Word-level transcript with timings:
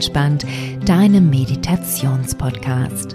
entspannt, 0.00 0.46
deinem 0.86 1.28
Meditationspodcast. 1.28 3.14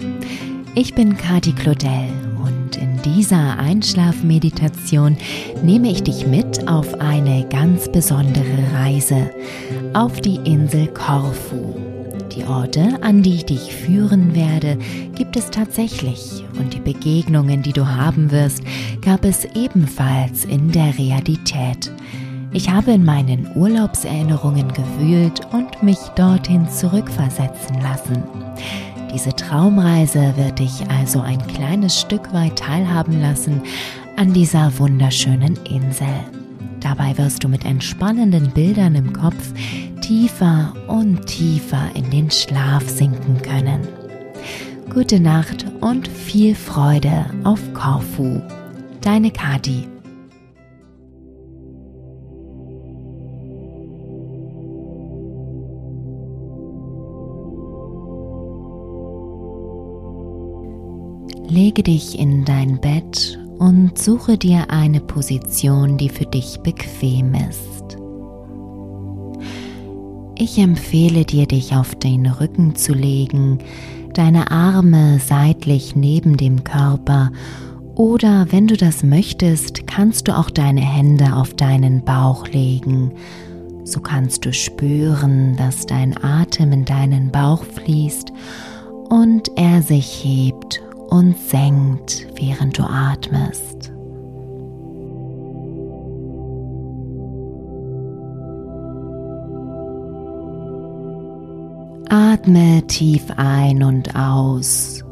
Ich 0.76 0.94
bin 0.94 1.16
Kati 1.16 1.52
Claudel 1.52 2.12
und 2.44 2.76
in 2.76 3.02
dieser 3.02 3.58
Einschlafmeditation 3.58 5.16
nehme 5.64 5.90
ich 5.90 6.04
dich 6.04 6.28
mit 6.28 6.68
auf 6.68 7.00
eine 7.00 7.44
ganz 7.48 7.90
besondere 7.90 8.72
Reise 8.72 9.28
auf 9.94 10.20
die 10.20 10.36
Insel 10.44 10.86
Korfu. 10.86 11.74
Die 12.36 12.44
Orte, 12.44 12.98
an 13.00 13.20
die 13.20 13.34
ich 13.34 13.46
dich 13.46 13.74
führen 13.74 14.36
werde, 14.36 14.78
gibt 15.16 15.36
es 15.36 15.50
tatsächlich 15.50 16.44
und 16.56 16.72
die 16.72 16.80
Begegnungen, 16.80 17.62
die 17.64 17.72
du 17.72 17.84
haben 17.84 18.30
wirst, 18.30 18.62
gab 19.00 19.24
es 19.24 19.44
ebenfalls 19.56 20.44
in 20.44 20.70
der 20.70 20.96
Realität. 20.96 21.90
Ich 22.56 22.70
habe 22.70 22.92
in 22.92 23.04
meinen 23.04 23.50
Urlaubserinnerungen 23.54 24.72
gewühlt 24.72 25.40
und 25.52 25.65
mich 25.82 25.98
dorthin 26.14 26.68
zurückversetzen 26.68 27.80
lassen. 27.80 28.22
Diese 29.12 29.34
Traumreise 29.34 30.34
wird 30.36 30.58
dich 30.58 30.88
also 30.90 31.20
ein 31.20 31.44
kleines 31.46 32.00
Stück 32.00 32.32
weit 32.32 32.56
teilhaben 32.58 33.20
lassen 33.20 33.62
an 34.16 34.32
dieser 34.32 34.78
wunderschönen 34.78 35.56
Insel. 35.64 36.06
Dabei 36.80 37.16
wirst 37.18 37.42
du 37.42 37.48
mit 37.48 37.64
entspannenden 37.64 38.50
Bildern 38.50 38.94
im 38.94 39.12
Kopf 39.12 39.52
tiefer 40.00 40.72
und 40.86 41.26
tiefer 41.26 41.90
in 41.94 42.10
den 42.10 42.30
Schlaf 42.30 42.88
sinken 42.88 43.40
können. 43.42 43.88
Gute 44.92 45.18
Nacht 45.18 45.66
und 45.80 46.06
viel 46.08 46.54
Freude 46.54 47.26
auf 47.44 47.60
Korfu. 47.74 48.40
Deine 49.00 49.30
Kati. 49.30 49.88
Lege 61.56 61.82
dich 61.82 62.18
in 62.18 62.44
dein 62.44 62.82
Bett 62.82 63.38
und 63.56 63.96
suche 63.96 64.36
dir 64.36 64.66
eine 64.68 65.00
Position, 65.00 65.96
die 65.96 66.10
für 66.10 66.26
dich 66.26 66.60
bequem 66.62 67.32
ist. 67.32 67.96
Ich 70.36 70.58
empfehle 70.58 71.24
dir, 71.24 71.46
dich 71.46 71.74
auf 71.74 71.94
den 71.94 72.26
Rücken 72.26 72.74
zu 72.76 72.92
legen, 72.92 73.60
deine 74.12 74.50
Arme 74.50 75.18
seitlich 75.18 75.96
neben 75.96 76.36
dem 76.36 76.62
Körper 76.62 77.32
oder 77.94 78.52
wenn 78.52 78.66
du 78.66 78.76
das 78.76 79.02
möchtest, 79.02 79.86
kannst 79.86 80.28
du 80.28 80.36
auch 80.36 80.50
deine 80.50 80.82
Hände 80.82 81.32
auf 81.32 81.54
deinen 81.54 82.04
Bauch 82.04 82.46
legen. 82.48 83.12
So 83.84 84.00
kannst 84.00 84.44
du 84.44 84.52
spüren, 84.52 85.56
dass 85.56 85.86
dein 85.86 86.22
Atem 86.22 86.72
in 86.72 86.84
deinen 86.84 87.30
Bauch 87.30 87.64
fließt 87.64 88.30
und 89.08 89.50
er 89.56 89.80
sich 89.80 90.22
hebt 90.22 90.82
und 91.08 91.36
senkt, 91.38 92.26
während 92.36 92.78
du 92.78 92.82
atmest. 92.82 93.92
Atme 102.08 102.86
tief 102.86 103.24
ein 103.36 103.82
und 103.82 104.14
aus. 104.14 105.02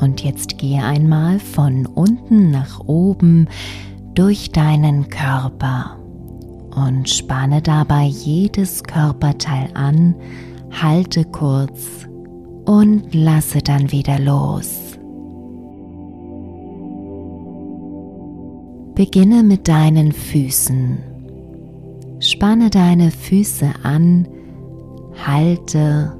Und 0.00 0.22
jetzt 0.22 0.58
gehe 0.58 0.82
einmal 0.82 1.38
von 1.38 1.86
unten 1.86 2.50
nach 2.50 2.80
oben 2.86 3.48
durch 4.14 4.50
deinen 4.50 5.08
Körper 5.08 5.96
und 6.74 7.08
spanne 7.08 7.62
dabei 7.62 8.04
jedes 8.04 8.82
Körperteil 8.82 9.70
an, 9.74 10.14
halte 10.70 11.24
kurz 11.24 12.06
und 12.66 13.14
lasse 13.14 13.58
dann 13.58 13.90
wieder 13.92 14.18
los. 14.18 14.98
Beginne 18.94 19.42
mit 19.42 19.68
deinen 19.68 20.12
Füßen. 20.12 20.98
Spanne 22.18 22.70
deine 22.70 23.10
Füße 23.10 23.68
an, 23.82 24.26
halte, 25.26 26.16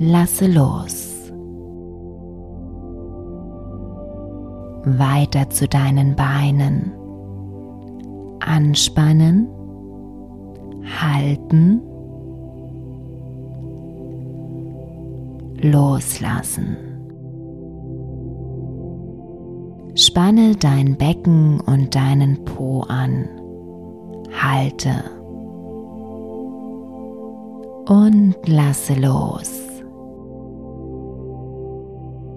lasse 0.00 0.46
los. 0.46 1.08
Weiter 4.84 5.48
zu 5.50 5.68
deinen 5.68 6.16
Beinen. 6.16 6.92
Anspannen, 8.40 9.46
halten, 11.00 11.82
loslassen. 15.64 16.76
Spanne 19.94 20.56
dein 20.56 20.96
Becken 20.96 21.60
und 21.60 21.94
deinen 21.94 22.44
Po 22.44 22.80
an. 22.88 23.28
Halte. 24.32 25.04
Und 27.86 28.36
lasse 28.46 28.94
los. 28.94 29.50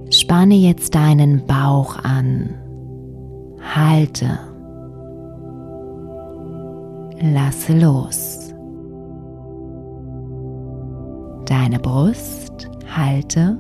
Spanne 0.10 0.56
jetzt 0.56 0.96
deinen 0.96 1.46
Bauch 1.46 1.98
an. 2.04 2.50
Halte. 3.74 4.40
Lasse 7.22 7.78
los. 7.80 8.54
Deine 11.46 11.80
Brust 11.80 12.75
halte, 12.96 13.58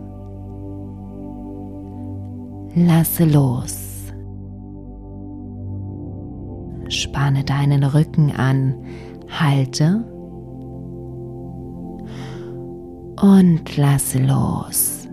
lasse 2.76 3.26
los. 3.26 4.14
Spanne 6.88 7.44
deinen 7.44 7.84
Rücken 7.84 8.32
an, 8.32 8.76
halte 9.28 10.06
und 13.22 13.78
lasse 13.78 14.20
los. 14.20 15.08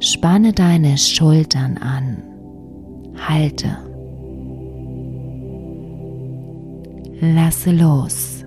Spanne 0.00 0.52
deine 0.52 0.98
Schultern 0.98 1.78
an, 1.78 2.22
halte, 3.16 3.76
lasse 7.20 7.70
los. 7.70 8.43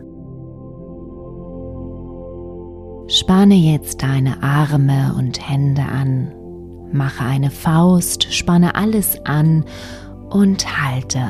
Spanne 3.27 3.55
jetzt 3.55 4.03
deine 4.03 4.41
Arme 4.41 5.13
und 5.17 5.49
Hände 5.49 5.81
an. 5.81 6.31
Mache 6.93 7.25
eine 7.25 7.51
Faust, 7.51 8.33
spanne 8.33 8.75
alles 8.75 9.19
an 9.25 9.65
und 10.29 10.65
halte. 10.81 11.29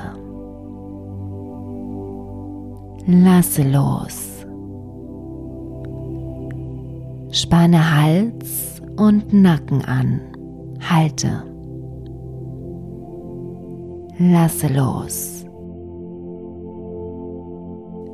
Lasse 3.07 3.63
los. 3.63 4.45
Spanne 7.31 7.95
Hals 7.95 8.79
und 8.97 9.33
Nacken 9.33 9.83
an. 9.83 10.21
Halte. 10.87 11.45
Lasse 14.19 14.67
los. 14.67 15.45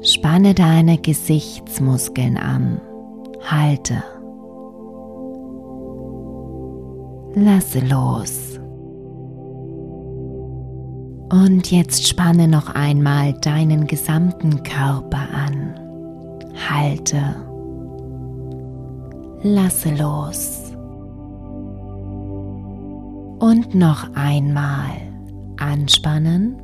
Spanne 0.04 0.54
deine 0.54 0.98
Gesichtsmuskeln 1.00 2.38
an 2.38 2.80
halte. 3.50 4.04
Lasse 7.36 7.80
los. 7.80 8.60
Und 11.32 11.72
jetzt 11.72 12.08
spanne 12.08 12.48
noch 12.48 12.76
einmal 12.76 13.34
deinen 13.34 13.88
gesamten 13.88 14.62
Körper 14.62 15.28
an. 15.34 15.74
Halte. 16.70 17.36
Lasse 19.42 19.96
los. 19.96 20.72
Und 23.40 23.74
noch 23.74 24.16
einmal 24.16 24.92
anspannen, 25.58 26.62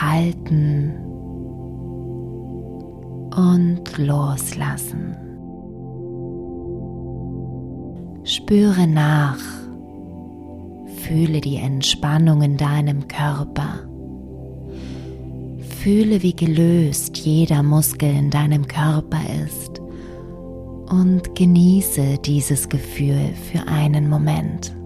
halten 0.00 0.92
und 3.36 3.96
loslassen. 3.96 5.29
Spüre 8.24 8.86
nach, 8.86 9.38
fühle 10.96 11.40
die 11.40 11.56
Entspannung 11.56 12.42
in 12.42 12.56
deinem 12.56 13.08
Körper. 13.08 13.80
Fühle, 15.80 16.22
wie 16.22 16.36
gelöst 16.36 17.16
jeder 17.16 17.62
Muskel 17.62 18.10
in 18.10 18.30
deinem 18.30 18.66
Körper 18.66 19.20
ist 19.44 19.80
und 20.90 21.34
genieße 21.34 22.18
dieses 22.18 22.68
Gefühl 22.68 23.30
für 23.50 23.66
einen 23.66 24.10
Moment. 24.10 24.76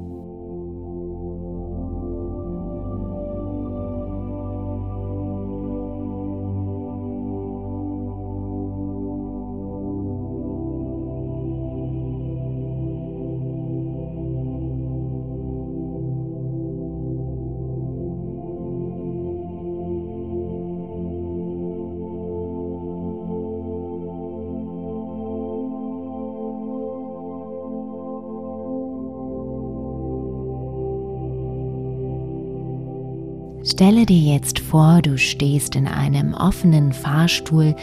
Stelle 33.65 34.05
dir 34.05 34.35
jetzt 34.35 34.59
vor, 34.59 35.01
du 35.01 35.17
stehst 35.17 35.75
in 35.75 35.89
einem 35.89 36.35
offenen 36.35 36.93
Fahrstuhl, 36.93 37.75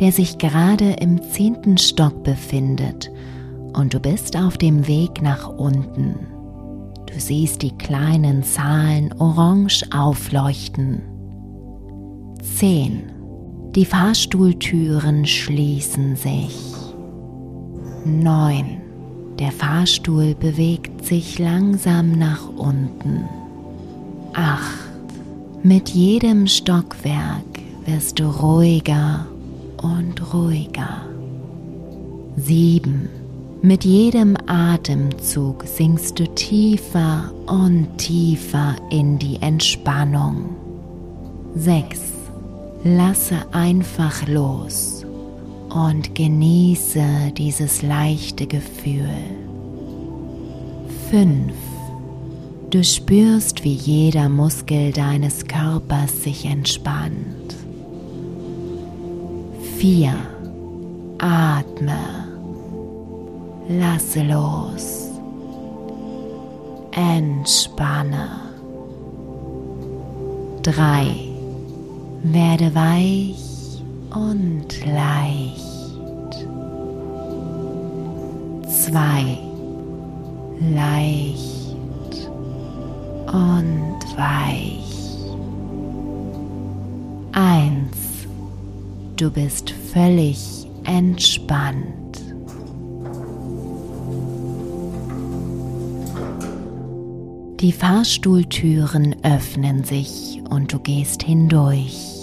der 0.00 0.10
sich 0.10 0.38
gerade 0.38 0.92
im 0.92 1.20
zehnten 1.20 1.76
Stock 1.76 2.24
befindet 2.24 3.10
und 3.74 3.92
du 3.92 4.00
bist 4.00 4.38
auf 4.38 4.56
dem 4.56 4.88
Weg 4.88 5.20
nach 5.20 5.48
unten. 5.48 6.14
Du 7.06 7.20
siehst 7.20 7.60
die 7.60 7.76
kleinen 7.76 8.42
Zahlen 8.42 9.12
orange 9.18 9.84
aufleuchten. 9.94 11.02
10. 12.40 13.12
Die 13.74 13.84
Fahrstuhltüren 13.84 15.26
schließen 15.26 16.16
sich. 16.16 16.56
9. 18.06 18.80
Der 19.38 19.52
Fahrstuhl 19.52 20.34
bewegt 20.34 21.04
sich 21.04 21.38
langsam 21.38 22.12
nach 22.12 22.48
unten. 22.56 23.28
8. 24.32 24.87
Mit 25.64 25.88
jedem 25.88 26.46
Stockwerk 26.46 27.58
wirst 27.84 28.20
du 28.20 28.26
ruhiger 28.26 29.26
und 29.82 30.32
ruhiger. 30.32 31.02
7. 32.36 33.08
Mit 33.60 33.84
jedem 33.84 34.36
Atemzug 34.46 35.64
sinkst 35.66 36.20
du 36.20 36.32
tiefer 36.34 37.32
und 37.46 37.88
tiefer 37.98 38.76
in 38.90 39.18
die 39.18 39.42
Entspannung. 39.42 40.54
6. 41.56 42.02
Lasse 42.84 43.38
einfach 43.50 44.28
los 44.28 45.04
und 45.70 46.14
genieße 46.14 47.32
dieses 47.36 47.82
leichte 47.82 48.46
Gefühl. 48.46 49.10
5. 51.10 51.52
Du 52.70 52.84
spürst, 52.84 53.64
wie 53.64 53.72
jeder 53.72 54.28
Muskel 54.28 54.92
deines 54.92 55.46
Körpers 55.46 56.22
sich 56.22 56.44
entspannt. 56.44 57.56
4. 59.78 60.12
Atme 61.18 62.28
Lasse 63.68 64.22
los. 64.22 65.10
Entspanne. 66.92 68.28
3. 70.62 71.06
Werde 72.22 72.74
weich 72.74 73.82
und 74.14 74.66
leicht. 74.86 76.46
2. 78.68 79.38
Leicht 80.74 81.57
und 83.32 83.98
weich. 84.16 84.84
1. 87.32 88.26
Du 89.16 89.30
bist 89.30 89.70
völlig 89.70 90.66
entspannt. 90.84 91.98
Die 97.60 97.72
Fahrstuhltüren 97.72 99.16
öffnen 99.24 99.82
sich 99.82 100.40
und 100.48 100.72
du 100.72 100.78
gehst 100.78 101.22
hindurch. 101.24 102.17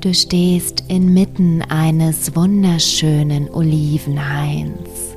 Du 0.00 0.14
stehst 0.14 0.84
inmitten 0.86 1.60
eines 1.60 2.36
wunderschönen 2.36 3.52
Olivenhains 3.52 5.16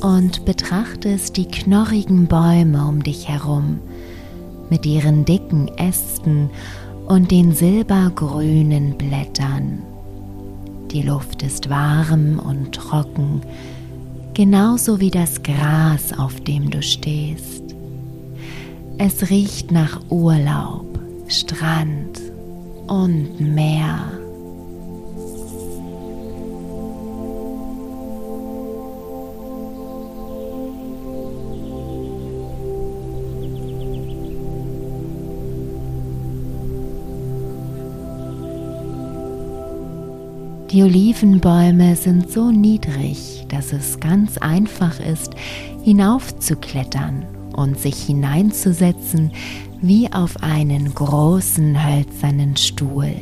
und 0.00 0.44
betrachtest 0.44 1.36
die 1.36 1.44
knorrigen 1.44 2.26
Bäume 2.26 2.88
um 2.88 3.04
dich 3.04 3.28
herum 3.28 3.78
mit 4.68 4.84
ihren 4.84 5.24
dicken 5.24 5.68
Ästen 5.78 6.50
und 7.06 7.30
den 7.30 7.52
silbergrünen 7.52 8.98
Blättern. 8.98 9.84
Die 10.90 11.02
Luft 11.02 11.44
ist 11.44 11.70
warm 11.70 12.40
und 12.40 12.74
trocken, 12.74 13.42
genauso 14.34 14.98
wie 14.98 15.10
das 15.12 15.40
Gras, 15.44 16.18
auf 16.18 16.40
dem 16.40 16.68
du 16.68 16.82
stehst. 16.82 17.62
Es 18.98 19.30
riecht 19.30 19.70
nach 19.70 20.00
Urlaub, 20.10 20.98
Strand 21.28 22.23
und 22.86 23.40
Meer. 23.40 24.14
Die 40.74 40.82
Olivenbäume 40.82 41.94
sind 41.94 42.32
so 42.32 42.50
niedrig, 42.50 43.46
dass 43.48 43.72
es 43.72 44.00
ganz 44.00 44.38
einfach 44.38 44.98
ist, 44.98 45.32
hinaufzuklettern 45.84 47.24
und 47.54 47.78
sich 47.78 47.94
hineinzusetzen 48.02 49.30
wie 49.86 50.10
auf 50.10 50.42
einen 50.42 50.94
großen 50.94 51.84
hölzernen 51.86 52.56
Stuhl. 52.56 53.14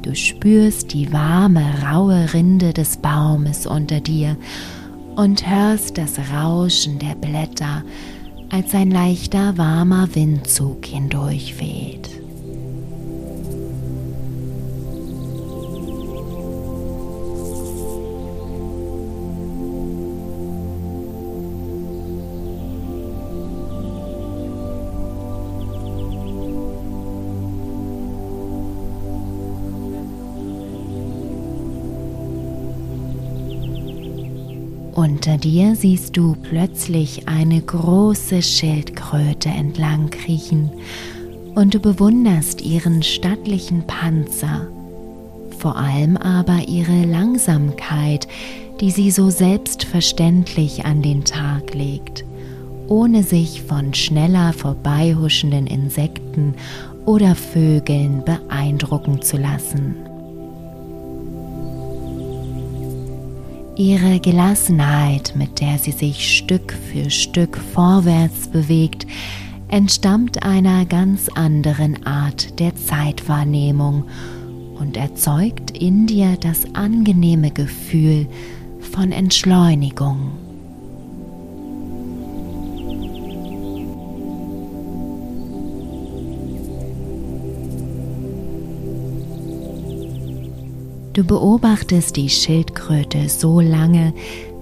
Du 0.00 0.14
spürst 0.14 0.94
die 0.94 1.12
warme, 1.12 1.62
raue 1.82 2.32
Rinde 2.32 2.72
des 2.72 2.96
Baumes 2.96 3.66
unter 3.66 4.00
dir 4.00 4.36
und 5.16 5.46
hörst 5.46 5.98
das 5.98 6.18
Rauschen 6.32 6.98
der 6.98 7.14
Blätter 7.14 7.82
als 8.50 8.74
ein 8.74 8.90
leichter 8.90 9.58
warmer 9.58 10.08
Windzug 10.14 10.86
hindurchweht. 10.86 12.13
Unter 35.04 35.36
dir 35.36 35.76
siehst 35.76 36.16
du 36.16 36.34
plötzlich 36.34 37.28
eine 37.28 37.60
große 37.60 38.40
Schildkröte 38.40 39.50
entlang 39.50 40.08
kriechen. 40.08 40.70
Und 41.54 41.74
du 41.74 41.78
bewunderst 41.78 42.62
ihren 42.62 43.02
stattlichen 43.02 43.86
Panzer, 43.86 44.66
vor 45.58 45.76
allem 45.76 46.16
aber 46.16 46.68
ihre 46.68 47.04
Langsamkeit, 47.04 48.26
die 48.80 48.90
sie 48.90 49.10
so 49.10 49.28
selbstverständlich 49.28 50.86
an 50.86 51.02
den 51.02 51.22
Tag 51.22 51.74
legt, 51.74 52.24
ohne 52.88 53.24
sich 53.24 53.60
von 53.60 53.92
schneller 53.92 54.54
vorbeihuschenden 54.54 55.66
Insekten 55.66 56.54
oder 57.04 57.34
Vögeln 57.34 58.24
beeindrucken 58.24 59.20
zu 59.20 59.36
lassen. 59.36 60.13
Ihre 63.76 64.20
Gelassenheit, 64.20 65.34
mit 65.34 65.60
der 65.60 65.78
sie 65.78 65.90
sich 65.90 66.36
Stück 66.36 66.72
für 66.72 67.10
Stück 67.10 67.56
vorwärts 67.56 68.46
bewegt, 68.46 69.04
entstammt 69.66 70.44
einer 70.44 70.84
ganz 70.84 71.28
anderen 71.34 72.06
Art 72.06 72.60
der 72.60 72.76
Zeitwahrnehmung 72.76 74.04
und 74.78 74.96
erzeugt 74.96 75.76
in 75.76 76.06
dir 76.06 76.36
das 76.40 76.72
angenehme 76.76 77.50
Gefühl 77.50 78.28
von 78.78 79.10
Entschleunigung. 79.10 80.43
Du 91.14 91.22
beobachtest 91.22 92.16
die 92.16 92.28
Schildkröte 92.28 93.28
so 93.28 93.60
lange, 93.60 94.12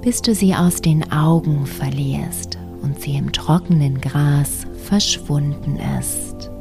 bis 0.02 0.20
du 0.20 0.34
sie 0.34 0.54
aus 0.54 0.82
den 0.82 1.10
Augen 1.10 1.64
verlierst 1.64 2.58
und 2.82 3.00
sie 3.00 3.16
im 3.16 3.32
trockenen 3.32 3.98
Gras 4.02 4.66
verschwunden 4.84 5.78
ist. 5.98 6.51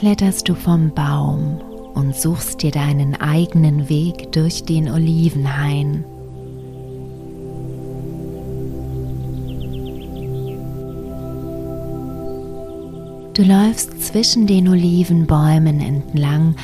Kletterst 0.00 0.48
du 0.48 0.54
vom 0.54 0.94
Baum 0.94 1.60
und 1.92 2.16
suchst 2.16 2.62
dir 2.62 2.70
deinen 2.70 3.20
eigenen 3.20 3.90
Weg 3.90 4.32
durch 4.32 4.64
den 4.64 4.90
Olivenhain. 4.90 6.06
Du 13.34 13.42
läufst 13.42 14.02
zwischen 14.02 14.46
den 14.46 14.68
Olivenbäumen 14.68 15.80
entlang 15.80 16.56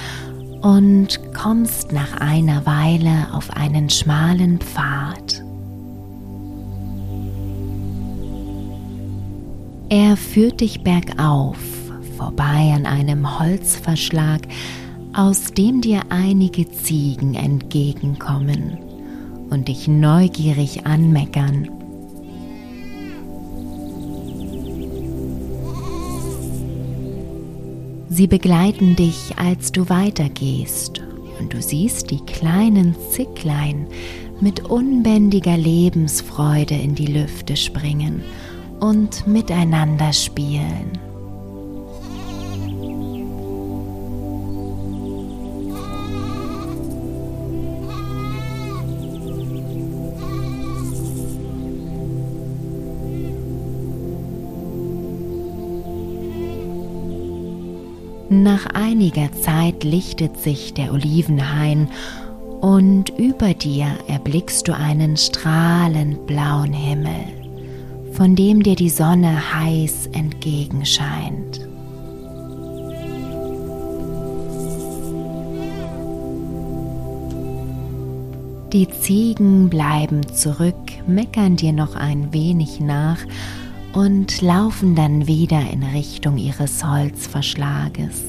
und 0.63 1.21
kommst 1.35 1.93
nach 1.93 2.19
einer 2.19 2.65
Weile 2.65 3.35
auf 3.35 3.51
einen 3.51 3.91
schmalen 3.91 4.61
Pfad. 4.61 5.45
Er 9.91 10.17
führt 10.17 10.63
dich 10.63 10.83
bergauf, 10.83 11.76
vorbei 12.17 12.73
an 12.75 12.87
einem 12.87 13.39
Holzverschlag, 13.39 14.43
aus 15.13 15.53
dem 15.53 15.81
dir 15.81 16.03
einige 16.09 16.71
Ziegen 16.71 17.35
entgegenkommen 17.35 18.79
und 19.51 19.69
dich 19.69 19.89
neugierig 19.89 20.87
anmeckern. 20.87 21.71
Sie 28.09 28.27
begleiten 28.27 28.97
dich, 28.97 29.35
als 29.37 29.73
du 29.73 29.91
weitergehst, 29.91 31.03
und 31.39 31.53
du 31.53 31.61
siehst 31.61 32.11
die 32.11 32.25
kleinen 32.25 32.97
Zicklein 33.11 33.87
mit 34.41 34.65
unbändiger 34.65 35.57
Lebensfreude 35.57 36.75
in 36.75 36.95
die 36.95 37.07
Lüfte 37.07 37.57
springen 37.57 38.23
und 38.81 39.27
miteinander 39.27 40.13
spielen. 40.13 41.06
Nach 58.43 58.67
einiger 58.75 59.33
Zeit 59.33 59.83
lichtet 59.83 60.37
sich 60.37 60.75
der 60.75 60.93
Olivenhain 60.93 61.89
und 62.61 63.09
über 63.19 63.55
dir 63.55 63.87
erblickst 64.09 64.69
du 64.69 64.77
einen 64.77 65.17
strahlend 65.17 66.27
blauen 66.27 66.75
Himmel, 66.75 67.25
von 68.13 68.37
dem 68.37 68.63
dir 68.63 68.75
die 68.75 68.91
Sonne 68.91 69.55
heiß 69.55 70.11
entgegenscheint. 70.13 71.67
Die 78.75 78.89
Ziegen 78.91 79.71
bleiben 79.71 80.27
zurück, 80.35 80.75
meckern 81.07 81.57
dir 81.57 81.73
noch 81.73 81.97
ein 81.97 82.35
wenig 82.35 82.81
nach 82.81 83.19
und 83.97 84.43
laufen 84.43 84.95
dann 84.95 85.27
wieder 85.27 85.71
in 85.71 85.83
Richtung 85.83 86.37
ihres 86.37 86.85
Holzverschlages. 86.85 88.25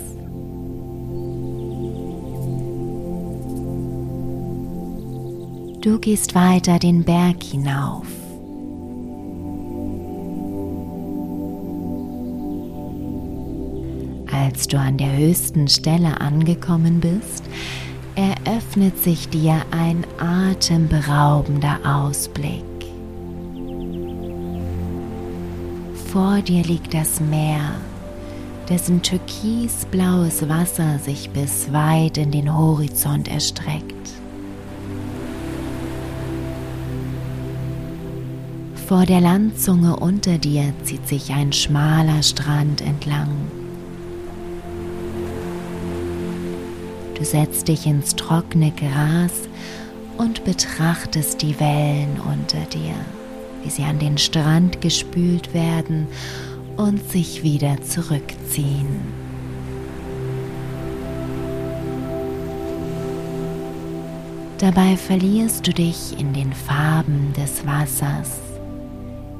Du 5.81 5.99
gehst 5.99 6.35
weiter 6.35 6.79
den 6.79 7.03
Berg 7.03 7.43
hinauf. 7.43 8.07
Als 14.31 14.69
du 14.69 14.79
an 14.79 14.97
der 14.97 15.17
höchsten 15.17 15.67
Stelle 15.67 16.21
angekommen 16.21 17.01
bist, 17.01 17.43
eröffnet 18.15 18.97
sich 19.03 19.27
dir 19.27 19.61
ein 19.71 20.05
atemberaubender 20.17 21.77
Ausblick. 21.83 22.76
Vor 26.17 26.41
dir 26.41 26.63
liegt 26.63 26.95
das 26.95 27.19
Meer, 27.19 27.75
dessen 28.67 29.03
türkisblaues 29.03 30.49
Wasser 30.49 30.97
sich 30.97 31.29
bis 31.29 31.71
weit 31.71 32.17
in 32.17 32.31
den 32.31 32.57
Horizont 32.57 33.27
erstreckt. 33.27 34.09
Vor 38.87 39.05
der 39.05 39.21
Landzunge 39.21 39.95
unter 39.95 40.39
dir 40.39 40.73
zieht 40.81 41.07
sich 41.07 41.33
ein 41.33 41.53
schmaler 41.53 42.23
Strand 42.23 42.81
entlang. 42.81 43.29
Du 47.13 47.23
setzt 47.23 47.67
dich 47.67 47.85
ins 47.85 48.15
trockene 48.15 48.71
Gras 48.71 49.47
und 50.17 50.43
betrachtest 50.45 51.43
die 51.43 51.59
Wellen 51.59 52.19
unter 52.19 52.65
dir 52.73 52.95
wie 53.67 53.71
sie 53.71 53.83
an 53.83 53.99
den 53.99 54.17
Strand 54.17 54.79
gespült 54.79 55.53
werden 55.53 56.07
und 56.77 57.11
sich 57.11 57.43
wieder 57.43 57.75
zurückziehen. 57.81 59.01
Dabei 64.57 64.95
verlierst 64.95 65.67
du 65.67 65.73
dich 65.73 66.17
in 66.17 66.31
den 66.31 66.53
Farben 66.53 67.33
des 67.35 67.67
Wassers, 67.67 68.39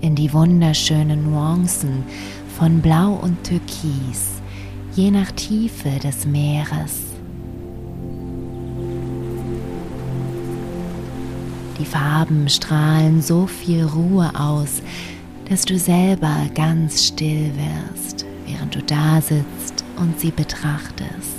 in 0.01 0.13
die 0.13 0.33
wunderschönen 0.33 1.31
Nuancen 1.31 2.03
von 2.59 2.81
Blau 2.81 3.13
und 3.13 3.41
Türkis, 3.45 4.41
je 4.93 5.09
nach 5.09 5.31
Tiefe 5.31 5.91
des 6.03 6.25
Meeres. 6.25 7.06
Die 11.79 11.85
Farben 11.85 12.49
strahlen 12.49 13.21
so 13.21 13.45
viel 13.45 13.83
Ruhe 13.83 14.31
aus, 14.35 14.81
dass 15.47 15.63
du 15.63 15.77
selber 15.77 16.35
ganz 16.55 17.05
still 17.05 17.51
wirst, 17.55 18.25
während 18.47 18.73
du 18.73 18.81
da 18.81 19.21
sitzt 19.21 19.83
und 19.97 20.19
sie 20.19 20.31
betrachtest. 20.31 21.36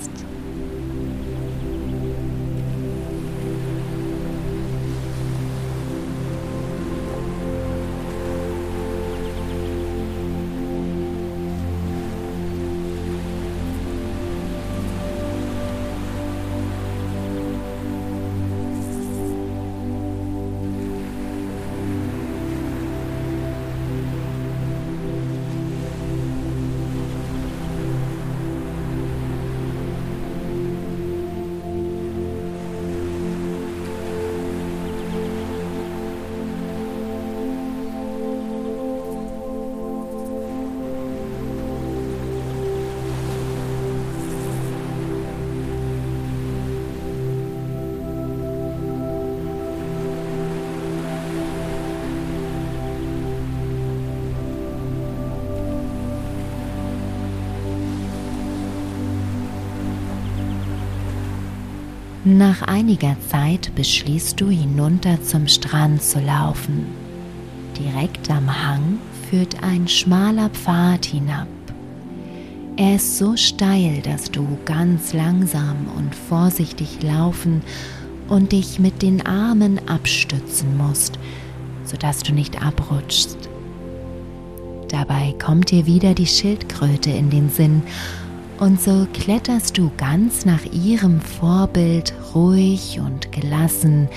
Nach 62.31 62.61
einiger 62.61 63.17
Zeit 63.31 63.75
beschließt 63.75 64.39
du 64.39 64.51
hinunter 64.51 65.23
zum 65.23 65.49
Strand 65.49 66.03
zu 66.03 66.21
laufen. 66.21 66.85
Direkt 67.79 68.31
am 68.31 68.67
Hang 68.67 68.99
führt 69.31 69.63
ein 69.63 69.89
schmaler 69.89 70.51
Pfad 70.51 71.07
hinab. 71.07 71.49
Er 72.77 72.97
ist 72.97 73.17
so 73.17 73.35
steil, 73.35 74.03
dass 74.03 74.31
du 74.31 74.59
ganz 74.67 75.15
langsam 75.15 75.87
und 75.97 76.15
vorsichtig 76.15 77.03
laufen 77.03 77.63
und 78.29 78.53
dich 78.53 78.79
mit 78.79 79.01
den 79.01 79.25
Armen 79.25 79.81
abstützen 79.89 80.77
musst, 80.77 81.19
sodass 81.85 82.23
du 82.23 82.35
nicht 82.35 82.63
abrutschst. 82.63 83.39
Dabei 84.89 85.35
kommt 85.43 85.71
dir 85.71 85.87
wieder 85.87 86.13
die 86.13 86.27
Schildkröte 86.27 87.09
in 87.09 87.31
den 87.31 87.49
Sinn 87.49 87.83
und 88.59 88.81
so 88.81 89.07
kletterst 89.13 89.79
du 89.79 89.91
ganz 89.97 90.45
nach 90.45 90.65
ihrem 90.73 91.21
Vorbild 91.21 92.13
ruhig 92.35 93.01
und 93.01 93.31
gelassen 93.33 94.09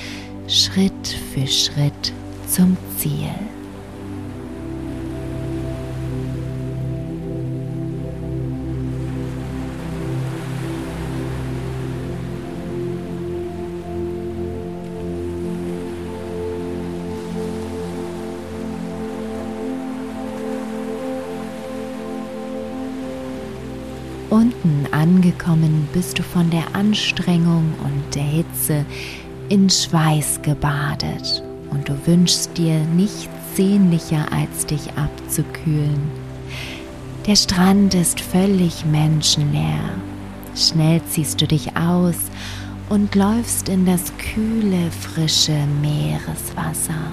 Schritt 0.47 1.07
für 1.33 1.47
Schritt 1.47 2.13
zum 2.47 2.75
Ziel. 2.97 3.29
Unten 24.31 24.87
angekommen 24.91 25.89
bist 25.91 26.17
du 26.17 26.23
von 26.23 26.49
der 26.51 26.73
Anstrengung 26.73 27.73
und 27.83 28.15
der 28.15 28.23
Hitze 28.23 28.85
in 29.49 29.69
Schweiß 29.69 30.41
gebadet 30.41 31.43
und 31.69 31.89
du 31.89 32.07
wünschst 32.07 32.57
dir 32.57 32.79
nichts 32.95 33.27
sehnlicher 33.55 34.31
als 34.31 34.65
dich 34.65 34.87
abzukühlen. 34.93 36.09
Der 37.27 37.35
Strand 37.35 37.93
ist 37.93 38.21
völlig 38.21 38.85
menschenleer. 38.85 39.99
Schnell 40.55 41.01
ziehst 41.09 41.41
du 41.41 41.45
dich 41.47 41.75
aus 41.75 42.15
und 42.87 43.13
läufst 43.15 43.67
in 43.67 43.85
das 43.85 44.13
kühle, 44.17 44.91
frische 44.91 45.57
Meereswasser. 45.81 47.11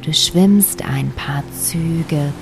Du 0.00 0.14
schwimmst 0.14 0.82
ein 0.82 1.10
paar 1.10 1.42
Züge 1.60 2.32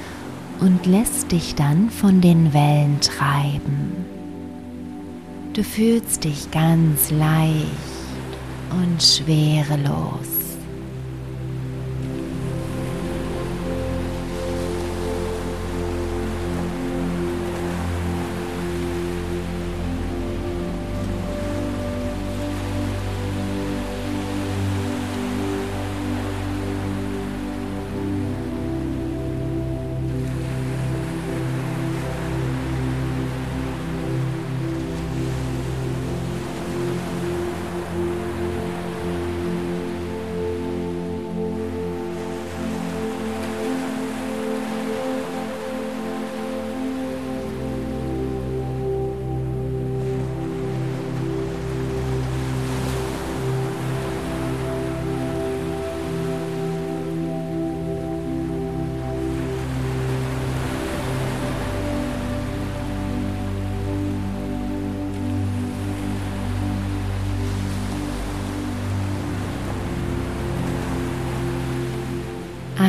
und 0.60 0.86
lässt 0.86 1.32
dich 1.32 1.54
dann 1.54 1.90
von 1.90 2.20
den 2.20 2.52
Wellen 2.52 3.00
treiben. 3.00 3.92
Du 5.52 5.62
fühlst 5.62 6.24
dich 6.24 6.50
ganz 6.50 7.10
leicht 7.10 7.64
und 8.70 9.02
schwerelos. 9.02 10.33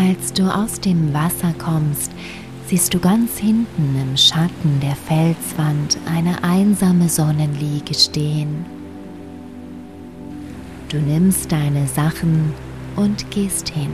Als 0.08 0.34
du 0.34 0.44
aus 0.44 0.80
dem 0.80 1.14
Wasser 1.16 1.52
kommst, 1.58 2.12
siehst 2.68 2.94
du 2.94 3.00
ganz 3.00 3.40
hinten 3.40 3.96
im 4.00 4.16
Schatten 4.16 4.80
der 4.80 4.96
Felswand 4.96 5.98
eine 6.06 6.44
einsame 6.44 7.10
Sonnenliege 7.10 7.96
stehen. 7.96 8.66
Du 10.90 10.98
nimmst 10.98 11.52
deine 11.52 11.88
Sachen 11.88 12.54
und 12.96 13.32
gehst 13.32 13.70
hin. 13.70 13.90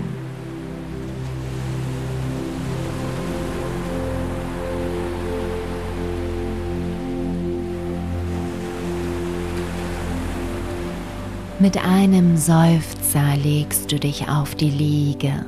Mit 11.59 11.77
einem 11.77 12.35
Seufzer 12.35 13.37
legst 13.41 13.89
du 13.91 13.97
dich 13.97 14.27
auf 14.27 14.55
die 14.55 14.71
Liege 14.71 15.45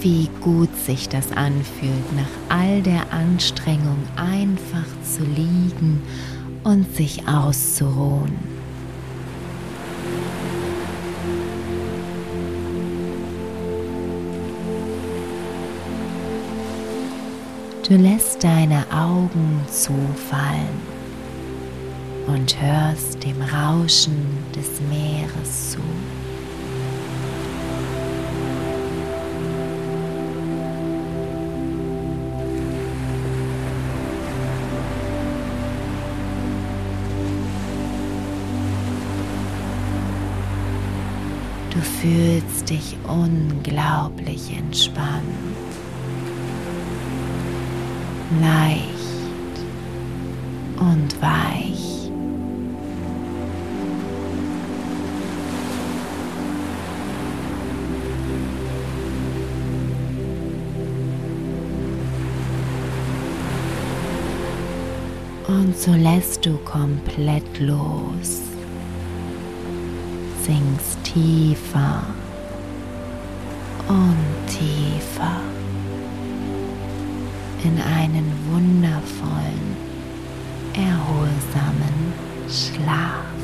wie 0.00 0.28
gut 0.40 0.74
sich 0.76 1.08
das 1.08 1.32
anfühlt, 1.32 2.12
nach 2.14 2.56
all 2.56 2.82
der 2.82 3.12
Anstrengung 3.12 3.98
einfach 4.16 4.86
zu 5.02 5.24
liegen 5.24 6.02
und 6.64 6.94
sich 6.94 7.26
auszuruhen. 7.28 8.56
Du 17.88 17.94
lässt 17.94 18.42
deine 18.42 18.84
Augen 18.90 19.60
zufallen 19.70 20.96
und 22.26 22.60
hörst 22.60 23.22
dem 23.22 23.40
Rauschen 23.40 24.26
des 24.56 24.80
Meeres 24.90 25.70
zu. 25.70 25.78
Fühlst 42.06 42.70
dich 42.70 42.96
unglaublich 43.08 44.56
entspannt, 44.56 45.24
leicht 48.40 48.84
und 50.78 51.20
weich. 51.20 52.10
Und 65.48 65.76
so 65.76 65.92
lässt 65.92 66.46
du 66.46 66.56
komplett 66.58 67.58
los 67.58 68.42
sinkst 70.46 71.02
tiefer 71.02 72.02
und 73.88 74.46
tiefer 74.46 75.40
in 77.64 77.80
einen 77.80 78.32
wundervollen, 78.52 79.76
erholsamen 80.74 82.12
Schlaf. 82.48 83.35